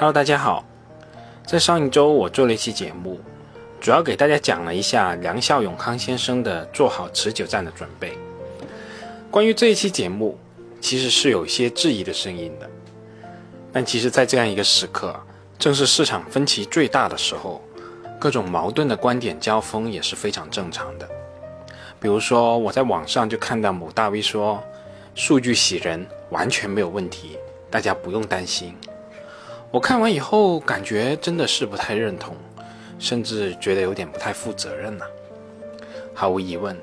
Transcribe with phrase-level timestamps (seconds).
[0.00, 0.64] Hello，大家好。
[1.44, 3.18] 在上一周，我做了一期节目，
[3.80, 8.16] 主要给大家讲了一下梁孝永康先生的“做好持久战”的准备。
[9.28, 10.38] 关于这一期节目，
[10.80, 12.70] 其实是有一些质疑的声音的。
[13.72, 15.18] 但其实，在这样一个时刻，
[15.58, 17.60] 正是市场分歧最大的时候，
[18.20, 21.08] 各种矛盾的观点交锋也是非常正常的。
[21.98, 24.62] 比如说，我在网上就看到某大 V 说，
[25.16, 27.36] 数据喜人，完全没有问题，
[27.68, 28.76] 大家不用担心。
[29.70, 32.34] 我看完以后，感觉真的是不太认同，
[32.98, 35.04] 甚至觉得有点不太负责任呐。
[36.14, 36.74] 毫无疑问，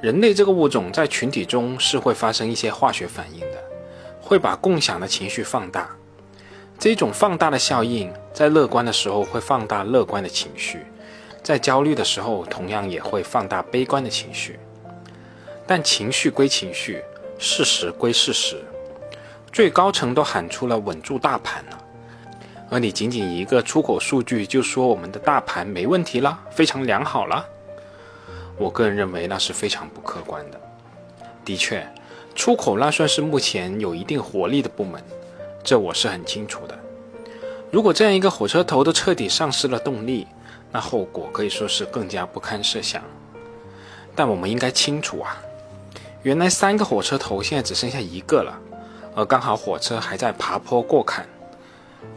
[0.00, 3.58] 人类这个物种在群体中是会发生一些化学反应的，
[4.20, 5.90] 会把共享的情绪放大。
[6.78, 10.86] 这种放大的效应，在乐观的时候会放大乐观的情绪，
[11.42, 14.60] 在焦虑的时候同样也会放大悲观的情绪。
[15.66, 17.02] 但情绪归情绪，
[17.36, 18.62] 事实归事实，
[19.52, 21.78] 最高层都喊出了稳住大盘了。
[22.72, 27.46] 而你仅仅一个出口数据就说我们的大盘没问题了，非常良好了，
[28.56, 30.58] 我个人认为那是非常不客观的。
[31.44, 31.86] 的确，
[32.34, 35.04] 出口那算是目前有一定活力的部门，
[35.62, 36.78] 这我是很清楚的。
[37.70, 40.26] 如果这样一个火车头都彻底丧失了动力，
[40.70, 43.02] 那后果可以说是更加不堪设想。
[44.16, 45.36] 但我们应该清楚啊，
[46.22, 48.58] 原来三个火车头现在只剩下一个了，
[49.14, 51.26] 而刚好火车还在爬坡过坎。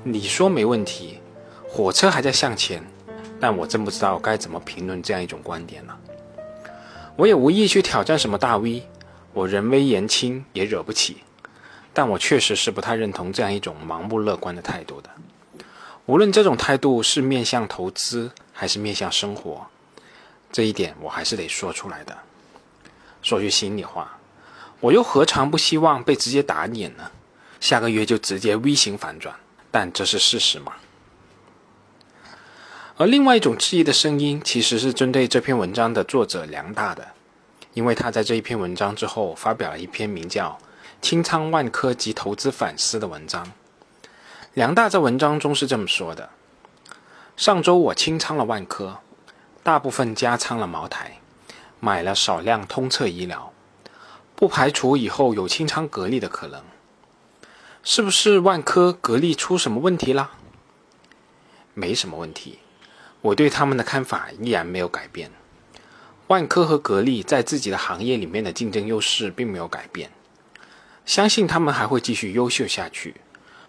[0.04, 1.20] 你说没问题，
[1.68, 2.84] 火车还在向前，
[3.40, 5.98] 但我真不知道该怎么评论这样一种观点了。
[7.16, 8.84] 我也无意去挑战什么大 V，
[9.34, 11.24] 我人微言轻也惹不起，
[11.94, 15.10] 但我确实是不太认同这样一种盲目乐观的态度的。
[16.06, 19.66] 无论这种态度是面向投资还是面向生活，
[20.52, 22.16] 这一点我还是得说出来的。
[23.24, 24.20] 说句心里话，
[24.82, 27.10] 我又何尝不希望被直接打脸呢？
[27.60, 29.36] 下个月就直接 V 型反转。
[29.76, 30.72] 但这是事实吗？
[32.96, 37.06] 而另外一种质疑的声音，其实是针对这篇文章的作者梁大的，
[37.74, 40.58] 因为他在这一篇文章之后发表了一篇名叫
[41.06, 43.52] 《清仓万科及投资反思》的文章。
[44.54, 46.30] 梁大在文章中是这么说的：
[47.36, 49.00] 上周我清仓了万科，
[49.62, 51.20] 大部分加仓了茅台，
[51.82, 53.52] 买了少量通策医疗，
[54.38, 56.64] 不排除以后有清仓格力的可能。
[57.88, 60.32] 是不是万科、格力出什么问题了？
[61.76, 62.58] 没什么问题，
[63.22, 65.30] 我对他们的看法依然没有改变。
[66.26, 70.10] 万科和格力在自己的行业里面的竞争优势并没有改变，
[71.06, 73.18] 相信他们还会继续优秀下去。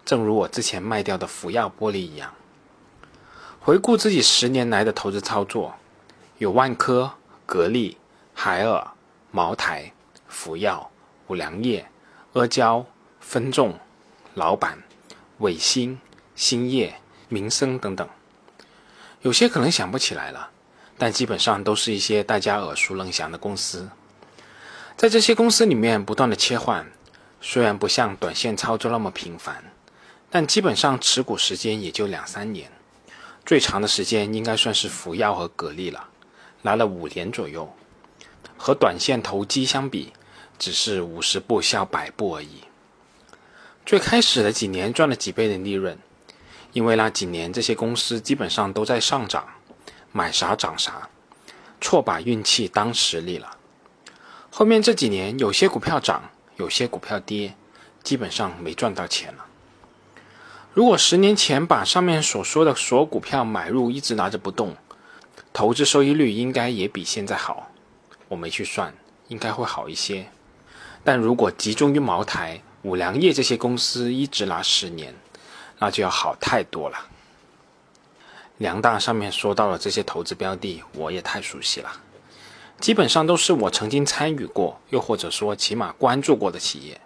[0.03, 2.33] 正如我之前卖掉的福耀玻璃一样。
[3.59, 5.75] 回顾自己十年来的投资操作，
[6.39, 7.11] 有万科、
[7.45, 7.97] 格力、
[8.33, 8.87] 海尔、
[9.29, 9.93] 茅台、
[10.27, 10.89] 福耀、
[11.27, 11.87] 五粮液、
[12.33, 12.83] 阿胶、
[13.19, 13.79] 分众。
[14.37, 14.83] 老板、
[15.39, 15.99] 伟星、
[16.35, 18.07] 兴业、民生等等，
[19.23, 20.51] 有些可能想不起来了，
[20.95, 23.89] 但基本上都是一些大家耳熟能详的公司。
[24.95, 26.85] 在这些公司里面不断的切换，
[27.41, 29.73] 虽然不像短线操作那么频繁，
[30.29, 32.71] 但基本上持股时间也就两三年，
[33.43, 36.09] 最长的时间应该算是福耀和格力了，
[36.61, 37.67] 来了五年左右。
[38.55, 40.13] 和短线投机相比，
[40.59, 42.61] 只是五十步笑百步而已。
[43.87, 45.97] 最开始的几年赚了几倍的利润，
[46.73, 49.47] 因为那几年这些公司基本上都在上涨，
[50.11, 51.07] 买啥涨啥，
[51.79, 53.55] 错把运气当实力了。
[54.51, 57.55] 后面这几年有些股票涨，有些股票跌，
[58.03, 59.45] 基本上没赚到钱了。
[60.73, 64.75] 如果十年前把上面所说的所有股票买入，一直拿着不动，
[65.53, 67.71] 投资收益率应该也比现在好。
[68.27, 68.93] 我没去算，
[69.29, 70.27] 应该会好一些。
[71.05, 72.61] 但如果集中于茅台。
[72.87, 75.13] 五粮液这些公司一直拿十年，
[75.79, 76.97] 那就要好太多了。
[78.57, 81.91] 梁大上面说到了这些投资标的，我也太熟悉了，
[82.79, 87.01] 基本上都是我曾经参与过，又或者说起码关注过的企业。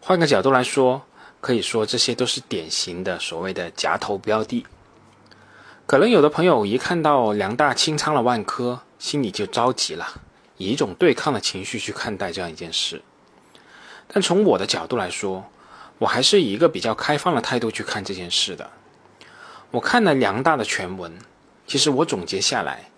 [0.00, 1.02] 换个角度来说，
[1.40, 4.66] 可以说这些都是典型的所谓的夹头标的。
[5.86, 10.20] 可能有的朋友一看到梁大清仓了万科，心里就着急了，
[10.58, 13.00] 以一种对抗的情绪去看待这样一件事。
[14.08, 15.50] 但从我的角度来说，
[15.98, 18.70] 我还是以一个比较开放的态度去看这件事的。
[19.70, 21.18] 我看了梁大的全文，
[21.66, 22.90] 其实我总结下来，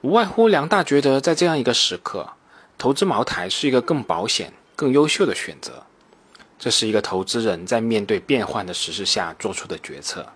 [0.00, 2.30] 无外乎梁大觉得在这样一个时刻，
[2.78, 5.84] 投资茅台是一个更保险、更优秀的选择。
[6.58, 10.32] 这是一个投资人在面对变幻的时势下做出的决策。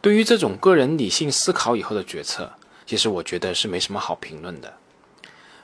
[0.00, 2.52] 对于这种个人理性思考以后的决策，
[2.84, 4.74] 其实我觉得是没什么好评论的。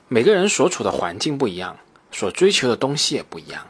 [0.07, 1.77] 每个人所处的环境不一样。
[2.13, 3.65] 所追求的东西也不一样，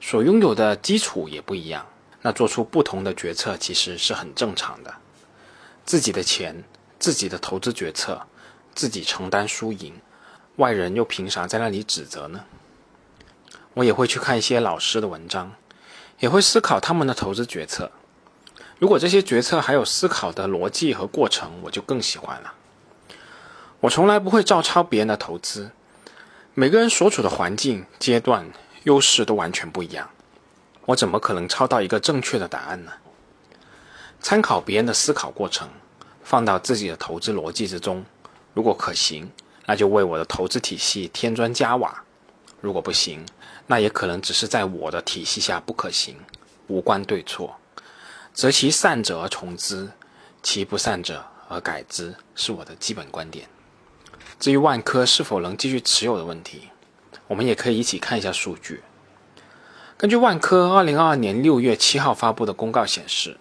[0.00, 1.86] 所拥有的基础也不一样，
[2.22, 4.94] 那做出不同的决策其实是很正常的。
[5.84, 6.64] 自己的钱，
[6.98, 8.26] 自己的投资决策，
[8.74, 10.00] 自己承担输赢，
[10.56, 12.44] 外人又凭啥在那里指责呢？
[13.74, 15.52] 我也会去看一些老师的文章，
[16.18, 17.90] 也会思考他们的投资决策。
[18.78, 22.54] 如果这些决策还有思考的逻辑和过程，我就更喜欢了。
[23.80, 25.70] 我从来不会照抄别人的投资。
[26.54, 28.46] 每个人所处的环境、阶段、
[28.82, 30.10] 优势都完全不一样，
[30.84, 32.92] 我怎么可能抄到一个正确的答案呢？
[34.20, 35.66] 参考别人的思考过程，
[36.22, 38.04] 放到自己的投资逻辑之中，
[38.52, 39.32] 如果可行，
[39.64, 41.90] 那就为我的投资体系添砖加瓦；
[42.60, 43.24] 如果不行，
[43.66, 46.14] 那也可能只是在我的体系下不可行，
[46.66, 47.56] 无关对错。
[48.34, 49.90] 择其善者而从之，
[50.42, 53.48] 其不善者而改之，是我的基本观点。
[54.42, 56.62] 至于万科是否能继续持有的问题，
[57.28, 58.82] 我们也可以一起看一下数据。
[59.96, 63.36] 根据万科二零二二年六月七号发布的公告显示，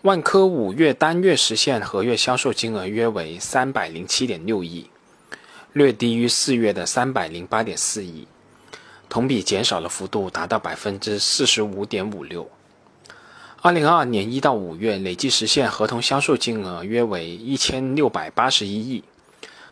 [0.00, 4.88] 万科五月单月实现合约销售金额约为三百零七点六亿，
[5.74, 8.26] 略低于四月的三百零八点四亿，
[9.10, 12.50] 同比减少了幅度达到百分之四十五点五六。
[13.60, 19.04] 二零二二年一到五月累计实现合同销售金额约为一千六百八十一亿，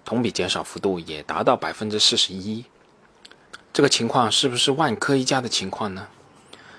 [0.04, 2.64] 同比减少幅度也达到百分之四十一。
[3.72, 6.08] 这个情况是不是万科一家的情况呢？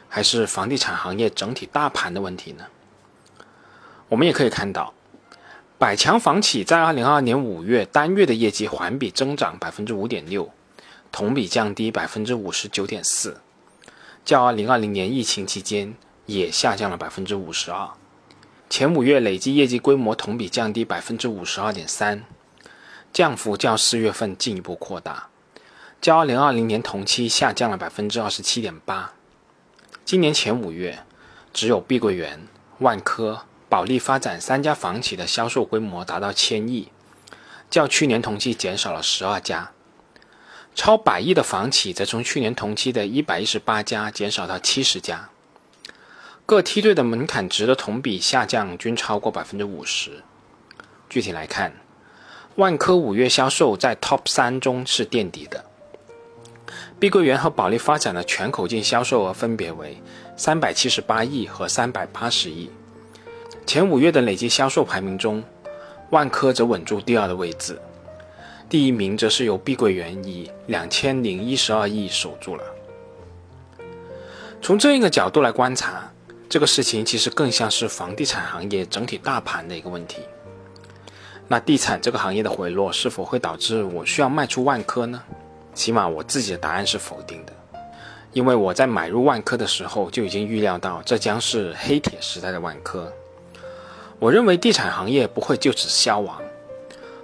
[0.08, 2.66] 还是房地产行业整体大盘的问题呢？
[4.08, 4.94] 我们也可以看到，
[5.78, 10.52] 百强房企在二零二二年五月单月的业绩环比增长百分之五点六，
[11.12, 13.42] 同比降低百分之五十九点四，
[14.24, 15.96] 较二零二零年疫情期间。
[16.28, 17.88] 也下降了百分之五十二，
[18.68, 22.24] 前五月累计业绩规模同比降低百分之五十二点三，
[23.16, 25.30] 降幅较四月份进一步扩大，
[26.02, 29.14] 较二零二零年同期下降了百分之二十七点八。
[30.04, 31.06] 今年前五月，
[31.54, 32.46] 只有碧桂园、
[32.80, 36.92] 万科、保利发展三家房企的销售规模达到千亿，
[37.70, 39.72] 较去年同期减少了十二家，
[40.76, 45.30] 超百亿的房企则从去年同期的一百一十八家减少到七十家。
[46.46, 50.22] 各梯队的门槛值的同比下降均超过百分之五十。
[51.08, 51.78] 具体来看，
[52.56, 55.64] 万科五月销售在 TOP 三中是垫底的。
[56.98, 60.02] 碧桂园和保利发展的全口径销售额分别为
[60.38, 62.70] 三百七十八亿和三百八十亿。
[63.66, 65.44] 前五月的累计销售排名中，
[66.12, 67.78] 万科则稳住第二的位置，
[68.70, 72.64] 第一名则是由碧桂园以两千零一十二亿守住了。
[74.62, 76.10] 从这一个角度来观察。
[76.48, 80.22] 这个事情其实更像是房地产行业整体大盘的一个问题。
[81.48, 85.22] 那地产这个行业的回落是否会导致我需要卖出万科呢？
[85.76, 87.54] 起码我自己的答案是否定的，
[88.34, 93.12] 因为我在买入万科的时候就已经预料到这将是黑铁时代的万科。
[94.18, 96.42] 我认为地产行业不会就此消亡，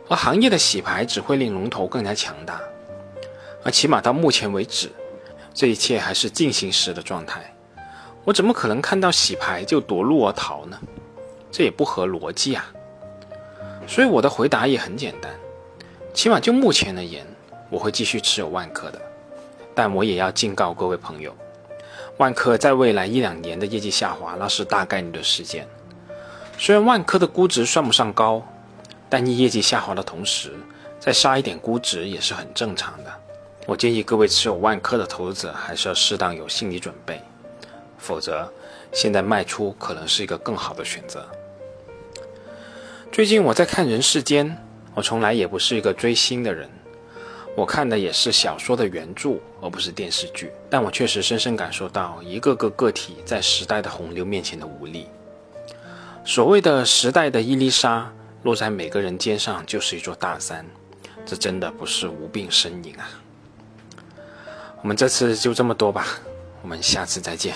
[0.07, 2.61] 而行业的洗牌只会令龙头更加强大。
[3.63, 4.89] 而起码到目前为止，
[5.53, 7.55] 这一切还是进行时的状态。
[8.23, 10.77] 我怎么可能看到洗牌就夺路而逃呢？
[11.51, 12.71] 这也不合逻辑啊！
[13.87, 15.31] 所以我的回答也很简单，
[16.13, 17.25] 起码就目前而言，
[17.69, 19.01] 我会继续持有万科的。
[19.73, 21.35] 但我也要警告各位朋友，
[22.17, 25.67] 万科在未来一两年的业绩下滑，那是大概率的事件。
[26.57, 28.45] 虽然万科的估值算不上高，
[29.09, 30.51] 但业绩下滑的同时，
[30.99, 33.11] 再杀一点估值也是很正常的。
[33.65, 37.21] 我建议各位持有万科的投资者，还是要适当有心理准备。
[37.97, 38.51] 否则，
[38.91, 41.25] 现在卖出可能是一个更好的选择。
[43.11, 44.49] 最近我在看《人世间》，
[44.95, 46.69] 我从来也不是一个追星的人，
[47.57, 50.49] 我看的也是小说的原著，而不是电视剧。
[50.69, 55.07] 但我确实深深感受到一个个个体在时代的洪流面前的无力。
[56.23, 58.09] 所谓的时代的伊丽莎
[58.43, 60.65] 落在每个人肩上就是一座大山，
[61.25, 63.09] 这真的不是无病呻吟啊！
[64.81, 66.05] 我们这次就这么多吧，
[66.61, 67.55] 我们下次再见。